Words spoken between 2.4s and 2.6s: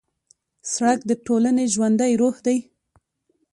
دی.